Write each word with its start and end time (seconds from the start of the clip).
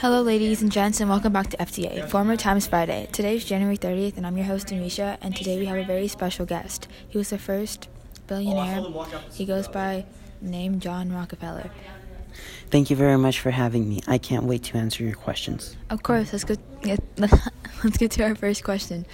Hello, 0.00 0.22
ladies 0.22 0.62
and 0.62 0.72
gents, 0.72 0.98
and 0.98 1.10
welcome 1.10 1.30
back 1.30 1.50
to 1.50 1.58
FTA, 1.58 2.08
Former 2.08 2.34
Times 2.34 2.66
Friday. 2.66 3.06
Today 3.12 3.36
is 3.36 3.44
January 3.44 3.76
30th, 3.76 4.16
and 4.16 4.26
I'm 4.26 4.34
your 4.34 4.46
host, 4.46 4.68
Anisha, 4.68 5.18
and 5.20 5.36
today 5.36 5.58
we 5.58 5.66
have 5.66 5.76
a 5.76 5.84
very 5.84 6.08
special 6.08 6.46
guest. 6.46 6.88
He 7.10 7.18
was 7.18 7.28
the 7.28 7.36
first 7.36 7.86
billionaire. 8.26 8.82
He 9.30 9.44
goes 9.44 9.68
by 9.68 10.06
name 10.40 10.80
John 10.80 11.12
Rockefeller. 11.12 11.70
Thank 12.70 12.88
you 12.88 12.96
very 12.96 13.18
much 13.18 13.40
for 13.40 13.50
having 13.50 13.90
me. 13.90 14.00
I 14.08 14.16
can't 14.16 14.44
wait 14.44 14.62
to 14.62 14.78
answer 14.78 15.04
your 15.04 15.16
questions. 15.16 15.76
Of 15.90 16.02
course, 16.02 16.32
let's 16.32 16.44
go. 16.44 16.54
Get, 16.80 17.00
let's 17.18 17.98
get 17.98 18.10
to 18.12 18.22
our 18.22 18.34
first 18.34 18.64
question. 18.64 19.04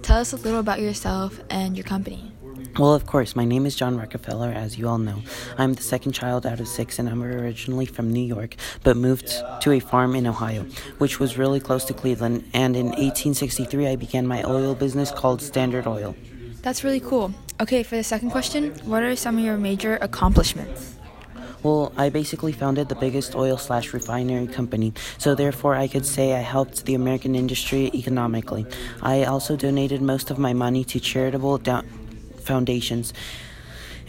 Tell 0.00 0.20
us 0.20 0.32
a 0.32 0.36
little 0.36 0.60
about 0.60 0.80
yourself 0.80 1.38
and 1.50 1.76
your 1.76 1.84
company. 1.84 2.32
Well, 2.78 2.94
of 2.94 3.06
course, 3.06 3.36
my 3.36 3.44
name 3.44 3.66
is 3.66 3.76
John 3.76 3.96
Rockefeller, 3.96 4.48
as 4.48 4.78
you 4.78 4.88
all 4.88 4.98
know. 4.98 5.22
I'm 5.58 5.74
the 5.74 5.82
second 5.82 6.12
child 6.12 6.46
out 6.46 6.60
of 6.60 6.68
six, 6.68 6.98
and 6.98 7.08
I'm 7.08 7.22
originally 7.22 7.86
from 7.86 8.10
New 8.10 8.24
York, 8.24 8.56
but 8.82 8.96
moved 8.96 9.28
to 9.60 9.72
a 9.72 9.80
farm 9.80 10.14
in 10.14 10.26
Ohio, 10.26 10.64
which 10.98 11.20
was 11.20 11.36
really 11.36 11.60
close 11.60 11.84
to 11.86 11.94
Cleveland. 11.94 12.48
And 12.54 12.76
in 12.76 12.86
1863, 12.86 13.88
I 13.88 13.96
began 13.96 14.26
my 14.26 14.42
oil 14.44 14.74
business 14.74 15.10
called 15.10 15.42
Standard 15.42 15.86
Oil. 15.86 16.14
That's 16.62 16.84
really 16.84 17.00
cool. 17.00 17.34
Okay, 17.60 17.82
for 17.82 17.96
the 17.96 18.04
second 18.04 18.30
question, 18.30 18.72
what 18.84 19.02
are 19.02 19.14
some 19.16 19.36
of 19.36 19.44
your 19.44 19.56
major 19.56 19.98
accomplishments? 20.00 20.96
Well, 21.62 21.92
I 21.98 22.08
basically 22.08 22.52
founded 22.52 22.88
the 22.88 22.94
biggest 22.94 23.34
oil 23.34 23.58
slash 23.58 23.92
refinery 23.92 24.46
company, 24.46 24.94
so 25.18 25.34
therefore 25.34 25.74
I 25.74 25.88
could 25.88 26.06
say 26.06 26.32
I 26.32 26.40
helped 26.40 26.86
the 26.86 26.94
American 26.94 27.34
industry 27.34 27.90
economically. 27.92 28.64
I 29.02 29.24
also 29.24 29.56
donated 29.56 30.00
most 30.00 30.30
of 30.30 30.38
my 30.38 30.54
money 30.54 30.84
to 30.84 30.98
charitable 30.98 31.58
down 31.58 31.86
foundations, 32.50 33.06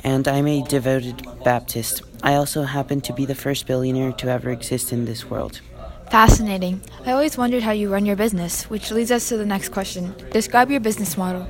and 0.03 0.27
I'm 0.27 0.47
a 0.47 0.63
devoted 0.63 1.17
Baptist. 1.43 2.01
I 2.23 2.33
also 2.41 2.63
happen 2.63 2.99
to 3.01 3.13
be 3.13 3.25
the 3.31 3.35
first 3.35 3.67
billionaire 3.67 4.13
to 4.13 4.25
ever 4.35 4.49
exist 4.49 4.91
in 4.91 5.05
this 5.05 5.29
world. 5.29 5.61
Fascinating. 6.09 6.81
I 7.05 7.11
always 7.11 7.37
wondered 7.37 7.63
how 7.63 7.73
you 7.81 7.87
run 7.93 8.05
your 8.09 8.15
business, 8.15 8.53
which 8.73 8.89
leads 8.91 9.11
us 9.11 9.29
to 9.29 9.37
the 9.37 9.45
next 9.45 9.69
question. 9.69 10.03
Describe 10.31 10.71
your 10.71 10.79
business 10.79 11.17
model. 11.17 11.47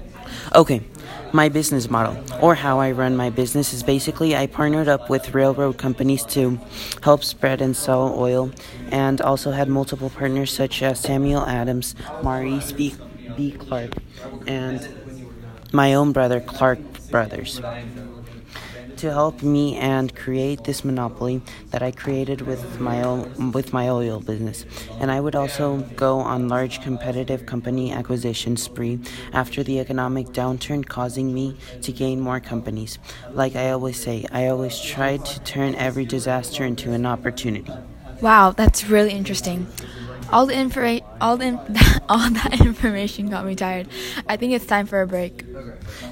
Okay, 0.53 0.81
my 1.31 1.47
business 1.49 1.89
model, 1.89 2.15
or 2.45 2.55
how 2.55 2.79
I 2.79 2.91
run 2.91 3.15
my 3.15 3.29
business, 3.29 3.73
is 3.73 3.83
basically 3.83 4.35
I 4.35 4.47
partnered 4.47 4.89
up 4.89 5.09
with 5.09 5.33
railroad 5.33 5.77
companies 5.77 6.23
to 6.35 6.59
help 7.01 7.23
spread 7.23 7.61
and 7.61 7.75
sell 7.75 8.13
oil, 8.17 8.51
and 8.91 9.21
also 9.21 9.51
had 9.51 9.67
multiple 9.69 10.09
partners 10.09 10.51
such 10.51 10.83
as 10.83 10.99
Samuel 10.99 11.45
Andrews, 11.47 11.95
Maurice 12.21 12.71
B. 12.73 12.93
B. 13.37 13.51
Clark, 13.51 13.91
and 14.45 14.79
my 15.71 15.93
own 15.93 16.11
brother, 16.11 16.39
Clark 16.39 16.79
Brothers 17.09 17.61
to 19.01 19.11
help 19.11 19.41
me 19.41 19.75
and 19.77 20.15
create 20.15 20.63
this 20.63 20.85
monopoly 20.85 21.41
that 21.71 21.81
I 21.81 21.89
created 21.89 22.41
with 22.41 22.79
my 22.79 23.01
own 23.01 23.51
with 23.51 23.73
my 23.73 23.89
oil 23.89 24.19
business. 24.19 24.63
And 24.99 25.09
I 25.09 25.19
would 25.19 25.35
also 25.35 25.77
go 25.95 26.19
on 26.19 26.47
large 26.47 26.81
competitive 26.81 27.47
company 27.47 27.91
acquisition 27.91 28.57
spree 28.57 28.99
after 29.33 29.63
the 29.63 29.79
economic 29.79 30.27
downturn 30.27 30.85
causing 30.85 31.33
me 31.33 31.57
to 31.81 31.91
gain 31.91 32.19
more 32.19 32.39
companies. 32.39 32.99
Like 33.33 33.55
I 33.55 33.71
always 33.71 33.97
say, 33.97 34.27
I 34.31 34.45
always 34.47 34.79
tried 34.79 35.25
to 35.25 35.39
turn 35.39 35.73
every 35.73 36.05
disaster 36.05 36.63
into 36.63 36.91
an 36.93 37.07
opportunity. 37.07 37.73
Wow, 38.21 38.51
that's 38.51 38.85
really 38.85 39.13
interesting. 39.13 39.65
All 40.31 40.45
the 40.45 40.55
info, 40.55 40.99
all 41.19 41.35
the 41.35 41.59
all 42.09 42.29
that 42.29 42.61
information 42.61 43.29
got 43.29 43.45
me 43.45 43.55
tired. 43.55 43.87
I 44.27 44.37
think 44.37 44.53
it's 44.53 44.65
time 44.65 44.85
for 44.85 45.01
a 45.01 45.07
break. 45.07 45.43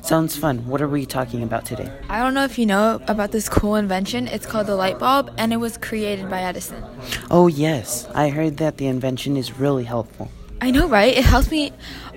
Sounds 0.02 0.36
fun. 0.36 0.68
What 0.68 0.82
are 0.82 0.88
we 0.88 1.06
talking 1.06 1.42
about 1.42 1.66
today? 1.66 1.92
I 2.10 2.20
don't 2.22 2.34
know 2.34 2.44
if 2.44 2.60
you 2.60 2.66
know 2.66 3.00
about 3.08 3.32
this 3.32 3.48
cool 3.48 3.76
invention. 3.76 4.28
It's 4.28 4.46
called 4.46 4.68
the 4.68 4.76
light 4.76 5.00
bulb, 5.00 5.34
and 5.38 5.54
it 5.54 5.58
was 5.58 5.78
created 5.78 6.30
by 6.30 6.42
Edison. 6.42 6.84
Oh 7.32 7.48
yes, 7.48 8.08
I 8.14 8.30
heard 8.30 8.58
that 8.58 8.78
the 8.78 8.88
invention 8.88 9.38
is 9.38 9.58
really 9.58 9.86
helpful. 9.86 10.30
I 10.62 10.72
know, 10.72 10.88
right? 10.88 11.16
It 11.16 11.24
helps 11.24 11.50
me 11.50 11.72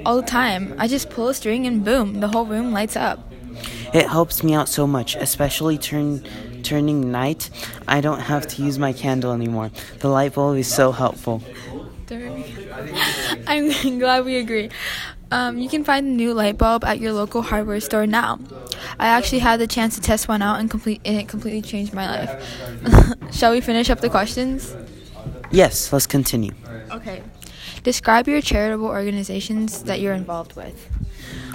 all 0.05 0.17
the 0.17 0.27
time. 0.27 0.75
I 0.79 0.89
just 0.89 1.09
pull 1.09 1.29
a 1.29 1.35
string, 1.35 1.67
and 1.67 1.85
boom, 1.85 2.19
the 2.19 2.29
whole 2.29 2.47
room 2.47 2.73
lights 2.73 2.97
up. 2.97 3.33
It 3.95 4.09
helps 4.09 4.43
me 4.43 4.55
out 4.55 4.69
so 4.69 4.87
much, 4.87 5.15
especially 5.17 5.79
turn 5.79 6.25
turning 6.63 7.11
night. 7.13 7.51
I 7.87 8.01
don't 8.01 8.21
have 8.21 8.47
to 8.49 8.63
use 8.63 8.79
my 8.79 8.93
candle 8.93 9.33
anymore. 9.33 9.71
The 9.99 10.09
light 10.09 10.35
bulb 10.35 10.57
is 10.57 10.73
so 10.73 10.93
helpful. 10.93 11.43
I'm 13.47 13.69
glad 13.99 14.25
we 14.25 14.37
agree. 14.37 14.71
Um, 15.31 15.59
you 15.59 15.69
can 15.69 15.83
find 15.83 16.07
the 16.07 16.11
new 16.11 16.35
light 16.35 16.59
bulb 16.59 16.85
at 16.85 17.01
your 17.01 17.13
local 17.13 17.41
hardware 17.41 17.81
store 17.81 18.07
now. 18.07 18.39
I 18.99 19.07
actually 19.07 19.39
had 19.39 19.59
the 19.61 19.67
chance 19.67 19.95
to 19.95 20.01
test 20.01 20.29
one 20.29 20.43
out 20.43 20.61
and 20.61 20.71
complete 20.71 21.01
and 21.05 21.17
it 21.17 21.29
completely 21.29 21.63
changed 21.63 21.95
my 21.95 22.07
life. 22.07 23.33
Shall 23.33 23.53
we 23.53 23.61
finish 23.61 23.89
up 23.89 24.01
the 24.01 24.11
questions? 24.11 24.77
Yes, 25.51 25.93
let's 25.93 26.07
continue. 26.07 26.53
Okay. 26.91 27.23
Describe 27.83 28.29
your 28.29 28.41
charitable 28.41 28.87
organizations 28.87 29.85
that 29.85 30.01
you're 30.01 30.15
involved 30.15 30.55
with. 30.55 30.89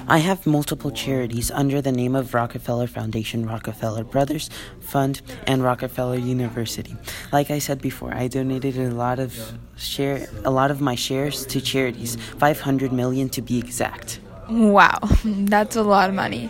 I 0.10 0.20
have 0.20 0.48
multiple 0.48 0.90
charities 0.90 1.52
under 1.52 1.82
the 1.82 1.92
name 1.92 2.16
of 2.16 2.34
Rockefeller 2.34 2.88
Foundation, 2.88 3.46
Rockefeller 3.46 4.06
Brothers 4.06 4.50
Fund, 4.80 5.22
and 5.46 5.62
Rockefeller 5.62 6.16
University. 6.16 6.96
Like 7.34 7.52
I 7.52 7.60
said 7.60 7.82
before, 7.82 8.14
I 8.14 8.30
donated 8.30 8.78
a 8.78 8.92
lot 8.92 9.20
of 9.20 9.38
share 9.76 10.28
a 10.46 10.50
lot 10.50 10.72
of 10.72 10.80
my 10.80 10.96
shares 10.96 11.46
to 11.48 11.60
charities, 11.60 12.16
500 12.38 12.94
million 12.94 13.28
to 13.30 13.42
be 13.42 13.60
exact. 13.60 14.22
Wow, 14.50 14.98
that's 15.26 15.76
a 15.76 15.84
lot 15.84 16.08
of 16.08 16.16
money. 16.16 16.50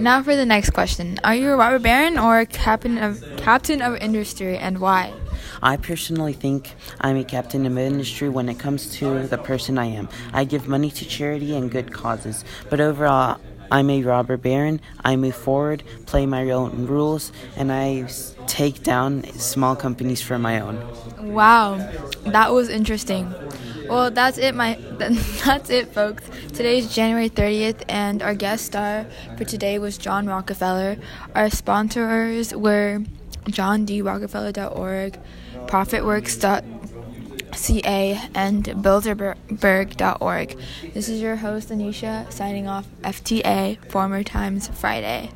Now 0.00 0.20
for 0.24 0.34
the 0.34 0.44
next 0.44 0.70
question: 0.70 1.20
Are 1.22 1.36
you 1.36 1.52
a 1.52 1.56
robber 1.56 1.78
baron 1.78 2.18
or 2.18 2.40
a 2.40 2.46
captain 2.46 2.98
of 2.98 3.22
captain 3.36 3.80
of 3.80 3.94
industry, 3.98 4.58
and 4.58 4.80
why? 4.80 5.12
I 5.62 5.76
personally 5.76 6.32
think 6.32 6.74
I'm 7.00 7.16
a 7.16 7.24
captain 7.24 7.66
of 7.66 7.76
industry 7.78 8.28
when 8.28 8.48
it 8.48 8.58
comes 8.58 8.90
to 8.96 9.26
the 9.26 9.38
person 9.38 9.78
I 9.78 9.86
am. 9.86 10.08
I 10.32 10.44
give 10.44 10.68
money 10.68 10.90
to 10.90 11.04
charity 11.04 11.56
and 11.56 11.70
good 11.70 11.92
causes, 11.92 12.44
but 12.70 12.80
overall, 12.80 13.40
I'm 13.70 13.90
a 13.90 14.02
robber 14.02 14.36
baron. 14.36 14.80
I 15.04 15.16
move 15.16 15.36
forward, 15.36 15.82
play 16.06 16.26
my 16.26 16.50
own 16.50 16.86
rules, 16.86 17.32
and 17.56 17.70
I 17.70 18.08
take 18.46 18.82
down 18.82 19.24
small 19.34 19.76
companies 19.76 20.22
for 20.22 20.38
my 20.38 20.60
own. 20.60 20.80
Wow, 21.32 21.76
that 22.24 22.52
was 22.52 22.68
interesting. 22.68 23.32
Well, 23.88 24.10
that's 24.10 24.38
it, 24.38 24.54
my 24.54 24.74
that's 24.98 25.70
it, 25.70 25.92
folks. 25.92 26.24
Today 26.48 26.78
is 26.78 26.94
January 26.94 27.30
30th, 27.30 27.82
and 27.88 28.22
our 28.22 28.34
guest 28.34 28.66
star 28.66 29.06
for 29.36 29.44
today 29.44 29.78
was 29.78 29.98
John 29.98 30.26
Rockefeller. 30.26 30.96
Our 31.34 31.50
sponsors 31.50 32.54
were 32.54 33.02
johndrockefeller.org, 33.44 35.18
profitworks.ca, 35.66 38.30
and 38.34 38.64
bilderberg.org. 38.64 40.58
This 40.94 41.08
is 41.08 41.20
your 41.20 41.36
host, 41.36 41.68
Anisha, 41.70 42.32
signing 42.32 42.68
off 42.68 42.86
FTA, 43.02 43.78
Former 43.90 44.22
Times 44.22 44.68
Friday. 44.68 45.30